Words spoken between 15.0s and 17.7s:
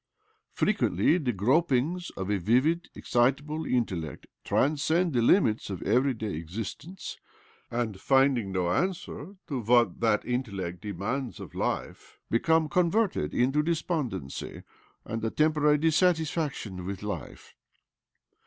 and a temporary dissatisfaction with life.